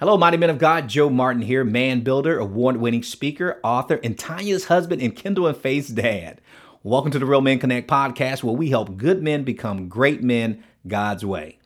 [0.00, 0.88] Hello, mighty men of God.
[0.88, 5.56] Joe Martin here, man builder, award winning speaker, author, and Tanya's husband and Kendall and
[5.56, 6.40] Faith's dad.
[6.84, 10.62] Welcome to the Real Men Connect podcast, where we help good men become great men
[10.86, 11.58] God's way.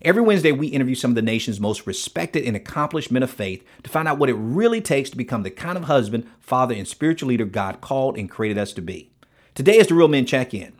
[0.00, 3.64] Every Wednesday, we interview some of the nation's most respected and accomplished men of faith
[3.82, 6.86] to find out what it really takes to become the kind of husband, father, and
[6.86, 9.10] spiritual leader God called and created us to be.
[9.56, 10.74] Today is the Real Men Check In.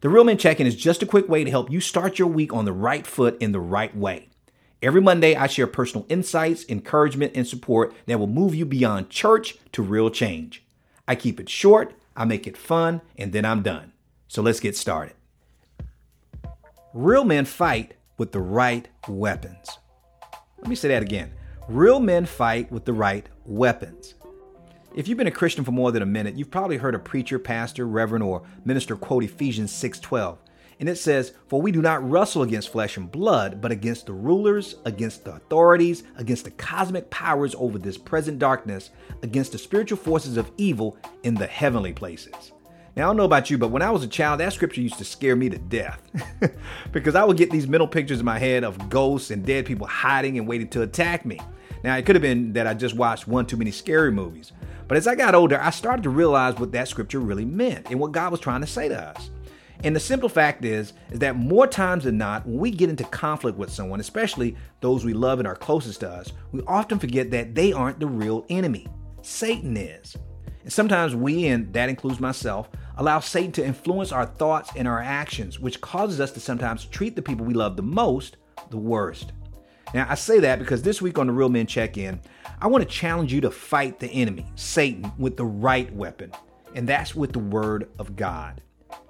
[0.00, 2.26] The Real Men Check In is just a quick way to help you start your
[2.26, 4.26] week on the right foot in the right way.
[4.82, 9.56] Every Monday, I share personal insights, encouragement, and support that will move you beyond church
[9.70, 10.64] to real change.
[11.06, 13.92] I keep it short, I make it fun, and then I'm done.
[14.26, 15.14] So let's get started.
[16.92, 19.78] Real men fight with the right weapons.
[20.58, 21.32] Let me say that again.
[21.68, 24.14] Real men fight with the right weapons.
[24.96, 27.38] If you've been a Christian for more than a minute, you've probably heard a preacher,
[27.38, 30.38] pastor, reverend, or minister quote Ephesians 6:12.
[30.82, 34.12] And it says, For we do not wrestle against flesh and blood, but against the
[34.14, 38.90] rulers, against the authorities, against the cosmic powers over this present darkness,
[39.22, 42.50] against the spiritual forces of evil in the heavenly places.
[42.96, 44.98] Now, I don't know about you, but when I was a child, that scripture used
[44.98, 46.02] to scare me to death
[46.90, 49.86] because I would get these mental pictures in my head of ghosts and dead people
[49.86, 51.38] hiding and waiting to attack me.
[51.84, 54.50] Now, it could have been that I just watched one too many scary movies.
[54.88, 58.00] But as I got older, I started to realize what that scripture really meant and
[58.00, 59.30] what God was trying to say to us.
[59.84, 63.04] And the simple fact is, is that more times than not, when we get into
[63.04, 67.30] conflict with someone, especially those we love and are closest to us, we often forget
[67.32, 68.86] that they aren't the real enemy.
[69.22, 70.16] Satan is.
[70.62, 75.00] And sometimes we, and that includes myself, allow Satan to influence our thoughts and our
[75.00, 78.36] actions, which causes us to sometimes treat the people we love the most
[78.70, 79.32] the worst.
[79.94, 82.20] Now, I say that because this week on the Real Men Check In,
[82.60, 86.32] I want to challenge you to fight the enemy, Satan, with the right weapon,
[86.74, 88.62] and that's with the Word of God.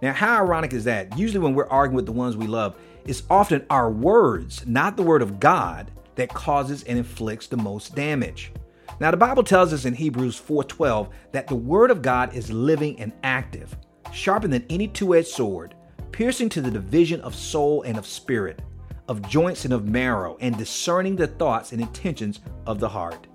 [0.02, 1.16] Now, how ironic is that?
[1.16, 5.02] Usually, when we're arguing with the ones we love, it's often our words, not the
[5.04, 8.52] word of God, that causes and inflicts the most damage.
[8.98, 12.98] Now, the Bible tells us in Hebrews 4:12 that the word of God is living
[13.00, 13.76] and active,
[14.12, 15.76] sharper than any two-edged sword,
[16.10, 18.60] piercing to the division of soul and of spirit,
[19.08, 23.28] of joints and of marrow, and discerning the thoughts and intentions of the heart.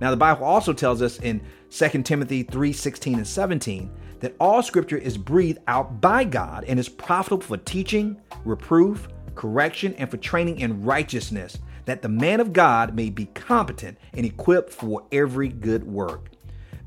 [0.00, 1.40] Now, the Bible also tells us in
[1.70, 3.90] 2 Timothy 3:16 and 17
[4.20, 9.94] that all scripture is breathed out by God and is profitable for teaching, reproof, correction,
[9.94, 14.72] and for training in righteousness, that the man of God may be competent and equipped
[14.72, 16.30] for every good work.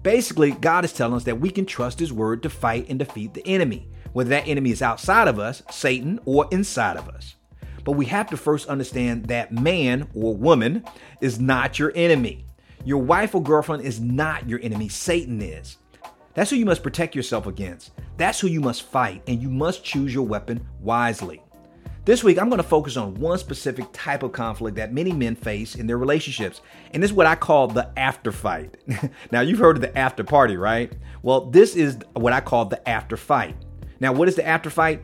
[0.02, 3.34] Basically, God is telling us that we can trust His word to fight and defeat
[3.34, 7.36] the enemy, whether that enemy is outside of us, Satan, or inside of us.
[7.84, 10.84] But we have to first understand that man or woman
[11.22, 12.46] is not your enemy.
[12.86, 15.78] Your wife or girlfriend is not your enemy, Satan is.
[16.34, 17.92] That's who you must protect yourself against.
[18.16, 21.42] That's who you must fight, and you must choose your weapon wisely.
[22.06, 25.36] This week, I'm going to focus on one specific type of conflict that many men
[25.36, 26.62] face in their relationships,
[26.94, 28.78] and this is what I call the after fight.
[29.32, 30.94] now, you've heard of the after party, right?
[31.22, 33.58] Well, this is what I call the after fight.
[34.00, 35.04] Now, what is the after fight?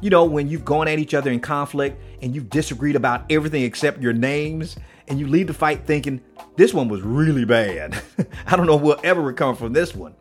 [0.00, 3.62] You know, when you've gone at each other in conflict and you've disagreed about everything
[3.62, 4.76] except your names,
[5.08, 6.20] and you leave the fight thinking,
[6.56, 8.00] this one was really bad.
[8.46, 10.14] I don't know if we'll ever recover from this one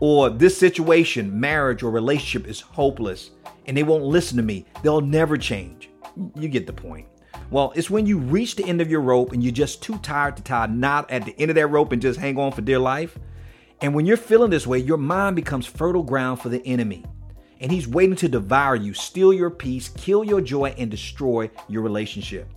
[0.00, 3.30] or this situation, marriage or relationship is hopeless
[3.66, 4.66] and they won't listen to me.
[4.82, 5.90] They'll never change.
[6.34, 7.08] You get the point.
[7.50, 10.36] Well, it's when you reach the end of your rope and you're just too tired
[10.36, 12.62] to tie a knot at the end of that rope and just hang on for
[12.62, 13.18] dear life.
[13.80, 17.04] And when you're feeling this way, your mind becomes fertile ground for the enemy.
[17.60, 21.82] And he's waiting to devour you, steal your peace, kill your joy, and destroy your
[21.82, 22.50] relationship.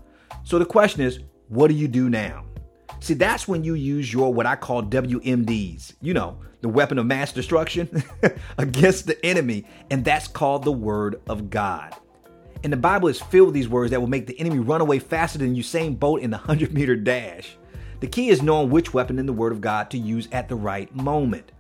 [0.44, 2.46] So the question is, what do you do now?
[3.00, 7.06] See, that's when you use your what I call WMDs, you know, the weapon of
[7.06, 8.04] mass destruction
[8.58, 11.96] against the enemy, and that's called the Word of God.
[12.64, 15.00] And the Bible is filled with these words that will make the enemy run away
[15.00, 17.58] faster than Usain Bolt in the 100 meter dash.
[18.00, 20.56] The key is knowing which weapon in the Word of God to use at the
[20.56, 21.52] right moment.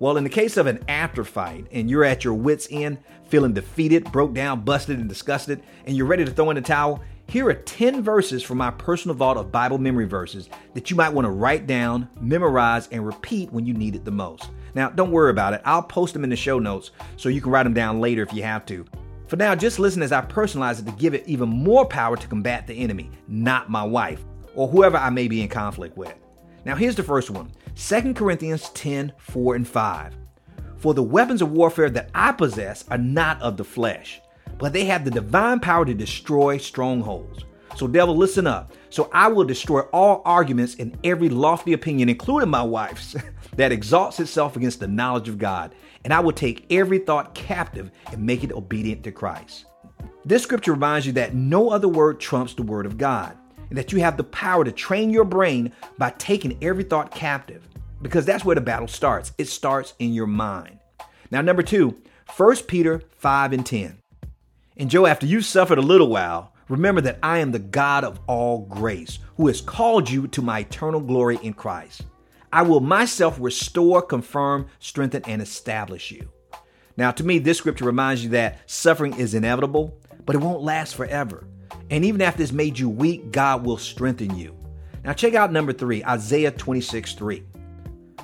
[0.00, 3.52] Well, in the case of an after fight and you're at your wits' end, feeling
[3.52, 7.46] defeated, broke down, busted, and disgusted, and you're ready to throw in the towel, here
[7.46, 11.26] are 10 verses from my personal vault of Bible memory verses that you might want
[11.26, 14.50] to write down, memorize, and repeat when you need it the most.
[14.74, 15.60] Now, don't worry about it.
[15.64, 18.32] I'll post them in the show notes so you can write them down later if
[18.32, 18.86] you have to.
[19.26, 22.28] For now, just listen as I personalize it to give it even more power to
[22.28, 24.24] combat the enemy, not my wife
[24.54, 26.14] or whoever I may be in conflict with.
[26.64, 30.16] Now, here's the first one 2 Corinthians 10 4 and 5.
[30.76, 34.20] For the weapons of warfare that I possess are not of the flesh
[34.58, 37.44] but they have the divine power to destroy strongholds.
[37.76, 38.72] So, devil, listen up.
[38.90, 43.14] So, I will destroy all arguments and every lofty opinion, including my wife's,
[43.56, 45.74] that exalts itself against the knowledge of God.
[46.04, 49.66] And I will take every thought captive and make it obedient to Christ.
[50.24, 53.36] This scripture reminds you that no other word trumps the word of God.
[53.70, 57.68] and that you have the power to train your brain by taking every thought captive
[58.00, 59.32] because that's where the battle starts.
[59.38, 60.78] It starts in your mind.
[61.30, 62.00] Now, number two,
[62.36, 63.98] 1 Peter 5 and 10.
[64.78, 68.20] And Joe, after you've suffered a little while, remember that I am the God of
[68.28, 72.02] all grace, who has called you to my eternal glory in Christ.
[72.52, 76.30] I will myself restore, confirm, strengthen, and establish you.
[76.96, 80.94] Now, to me, this scripture reminds you that suffering is inevitable, but it won't last
[80.94, 81.44] forever.
[81.90, 84.56] And even after it's made you weak, God will strengthen you.
[85.04, 87.42] Now, check out number three, Isaiah 26 3.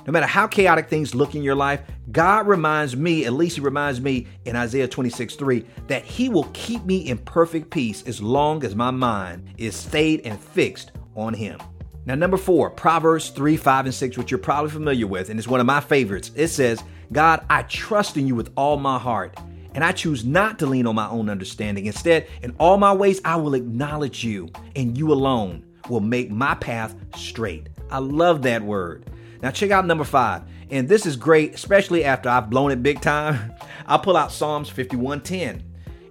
[0.05, 1.81] No matter how chaotic things look in your life,
[2.11, 6.49] God reminds me, at least He reminds me in Isaiah 26 3, that He will
[6.53, 11.33] keep me in perfect peace as long as my mind is stayed and fixed on
[11.33, 11.59] Him.
[12.05, 15.47] Now, number four, Proverbs 3, 5, and 6, which you're probably familiar with, and it's
[15.47, 16.31] one of my favorites.
[16.35, 19.35] It says, God, I trust in you with all my heart,
[19.73, 21.87] and I choose not to lean on my own understanding.
[21.87, 26.53] Instead, in all my ways, I will acknowledge you, and you alone will make my
[26.53, 27.69] path straight.
[27.89, 29.09] I love that word.
[29.41, 33.01] Now, check out number five, and this is great, especially after I've blown it big
[33.01, 33.53] time.
[33.87, 35.61] I'll pull out Psalms 51:10.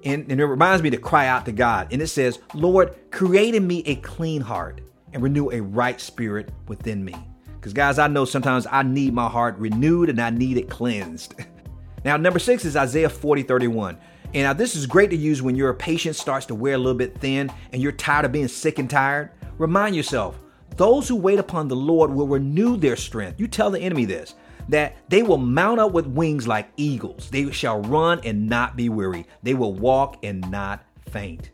[0.05, 1.89] And, and it reminds me to cry out to God.
[1.91, 4.83] And it says, Lord, create in me a clean heart
[5.15, 7.15] and renew a right spirit within me.
[7.57, 11.35] Because, guys, I know sometimes I need my heart renewed and I need it cleansed.
[12.05, 13.99] now, number six is Isaiah 40 31.
[14.35, 16.99] And now, this is great to use when your patience starts to wear a little
[16.99, 19.31] bit thin and you're tired of being sick and tired.
[19.57, 20.39] Remind yourself,
[20.77, 23.41] those who wait upon the Lord will renew their strength.
[23.41, 24.35] You tell the enemy this
[24.69, 27.29] that they will mount up with wings like eagles.
[27.31, 29.27] They shall run and not be weary.
[29.43, 31.51] They will walk and not faint.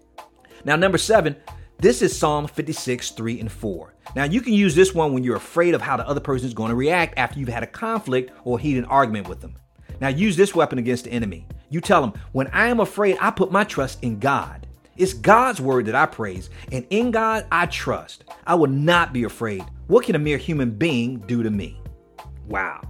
[0.64, 1.37] Now, number seven,
[1.78, 3.94] this is Psalm 56, 3 and 4.
[4.14, 6.55] Now, you can use this one when you're afraid of how the other person is
[6.55, 9.56] going to react after you've had a conflict or heated argument with them.
[10.00, 11.46] Now, use this weapon against the enemy.
[11.69, 14.67] You tell them, When I am afraid, I put my trust in God.
[15.00, 18.25] It's God's word that I praise, and in God I trust.
[18.47, 19.64] I will not be afraid.
[19.87, 21.81] What can a mere human being do to me?
[22.47, 22.82] Wow.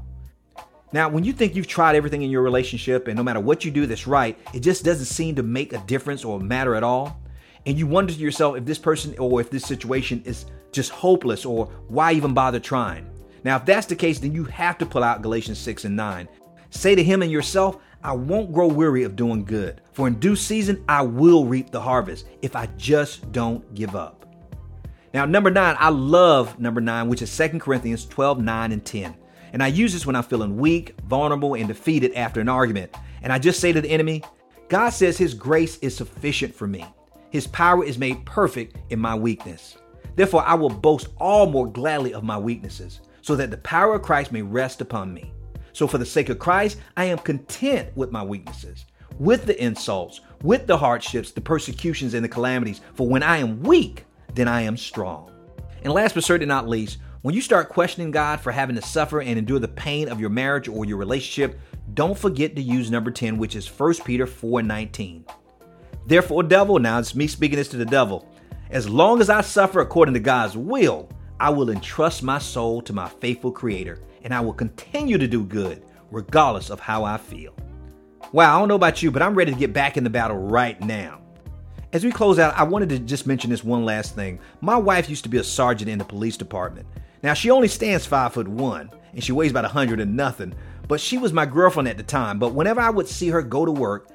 [0.92, 3.70] Now, when you think you've tried everything in your relationship and no matter what you
[3.70, 7.22] do that's right, it just doesn't seem to make a difference or matter at all,
[7.64, 11.44] and you wonder to yourself if this person or if this situation is just hopeless
[11.44, 13.08] or why even bother trying.
[13.44, 16.28] Now, if that's the case, then you have to pull out Galatians 6 and 9.
[16.70, 20.35] Say to him and yourself, I won't grow weary of doing good, for in due
[20.35, 24.26] season I will reap the harvest if I just don't give up.
[25.12, 29.14] Now, number nine, I love number nine, which is 2 Corinthians 12, 9, and 10.
[29.52, 32.94] And I use this when I'm feeling weak, vulnerable, and defeated after an argument.
[33.23, 34.23] And I just say to the enemy,
[34.69, 36.87] God says His grace is sufficient for me.
[37.31, 39.76] His power is made perfect in my weakness.
[40.17, 44.02] Therefore, I will boast all more gladly of my weaknesses, so that the power of
[44.02, 45.32] Christ may rest upon me.
[45.72, 48.87] So, for the sake of Christ, I am content with my weaknesses,
[49.19, 52.81] with the insults, with the hardships, the persecutions, and the calamities.
[52.94, 55.31] For when I am weak, then I am strong.
[55.82, 59.20] And last but certainly not least, when you start questioning God for having to suffer
[59.20, 61.61] and endure the pain of your marriage or your relationship,
[61.93, 65.25] don't forget to use number 10, which is 1 Peter 4 19.
[66.06, 68.26] Therefore, devil, now it's me speaking this to the devil,
[68.70, 72.92] as long as I suffer according to God's will, I will entrust my soul to
[72.92, 77.54] my faithful Creator, and I will continue to do good, regardless of how I feel.
[78.32, 80.37] Wow, I don't know about you, but I'm ready to get back in the battle
[80.37, 81.22] right now.
[81.94, 84.38] As we close out, I wanted to just mention this one last thing.
[84.60, 86.87] My wife used to be a sergeant in the police department.
[87.22, 90.54] Now she only stands five foot one, and she weighs about a hundred and nothing.
[90.88, 92.38] But she was my girlfriend at the time.
[92.38, 94.11] But whenever I would see her go to work,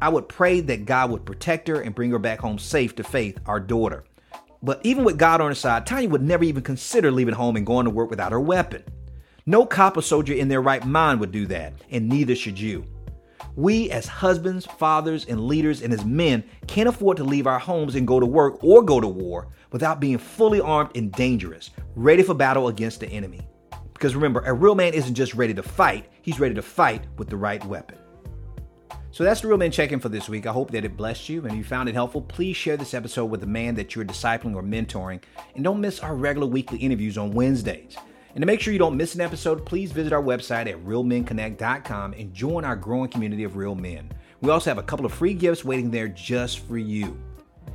[0.00, 3.04] I would pray that God would protect her and bring her back home safe to
[3.04, 4.04] Faith, our daughter.
[4.62, 7.66] But even with God on her side, Tanya would never even consider leaving home and
[7.66, 8.84] going to work without her weapon.
[9.46, 12.84] No cop or soldier in their right mind would do that, and neither should you.
[13.56, 17.94] We, as husbands, fathers, and leaders, and as men, can't afford to leave our homes
[17.94, 22.22] and go to work or go to war without being fully armed and dangerous, ready
[22.22, 23.40] for battle against the enemy.
[23.94, 27.28] Because remember, a real man isn't just ready to fight, he's ready to fight with
[27.28, 27.98] the right weapon.
[29.12, 30.46] So that's the Real Men Check In for this week.
[30.46, 31.44] I hope that it blessed you.
[31.44, 34.54] And you found it helpful, please share this episode with a man that you're discipling
[34.54, 35.20] or mentoring.
[35.56, 37.96] And don't miss our regular weekly interviews on Wednesdays.
[38.34, 42.12] And to make sure you don't miss an episode, please visit our website at realmenconnect.com
[42.12, 44.12] and join our growing community of real men.
[44.40, 47.20] We also have a couple of free gifts waiting there just for you.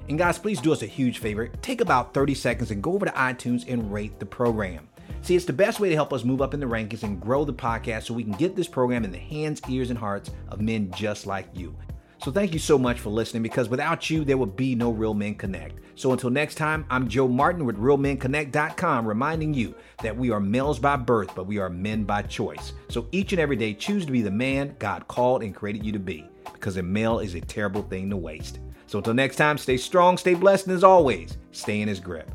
[0.07, 1.47] And guys, please do us a huge favor.
[1.61, 4.87] Take about 30 seconds and go over to iTunes and rate the program.
[5.25, 7.45] See, it's the best way to help us move up in the rankings and grow
[7.45, 10.61] the podcast so we can get this program in the hands, ears, and hearts of
[10.61, 11.75] men just like you.
[12.21, 15.15] So thank you so much for listening because without you, there would be no Real
[15.15, 15.79] Men Connect.
[15.95, 20.77] So until next time, I'm Joe Martin with RealMenConnect.com reminding you that we are males
[20.77, 22.73] by birth, but we are men by choice.
[22.89, 25.91] So each and every day, choose to be the man God called and created you
[25.93, 28.59] to be because a male is a terrible thing to waste.
[28.85, 32.29] So until next time, stay strong, stay blessed, and as always, stay in his grip.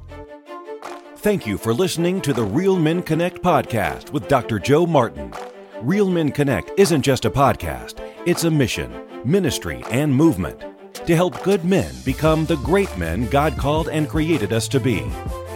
[1.20, 4.58] Thank you for listening to the Real Men Connect podcast with Dr.
[4.58, 5.34] Joe Martin.
[5.82, 11.42] Real Men Connect isn't just a podcast, it's a mission, ministry, and movement to help
[11.42, 15.04] good men become the great men God called and created us to be.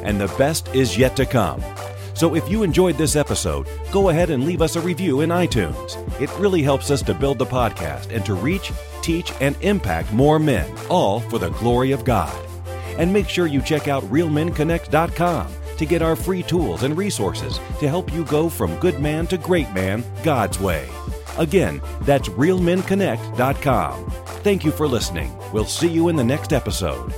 [0.03, 1.65] And the best is yet to come.
[2.13, 5.97] So if you enjoyed this episode, go ahead and leave us a review in iTunes.
[6.21, 10.39] It really helps us to build the podcast and to reach, teach, and impact more
[10.39, 12.44] men, all for the glory of God.
[12.99, 17.89] And make sure you check out realmenconnect.com to get our free tools and resources to
[17.89, 20.89] help you go from good man to great man God's way.
[21.39, 24.11] Again, that's realmenconnect.com.
[24.45, 25.37] Thank you for listening.
[25.53, 27.13] We'll see you in the next episode.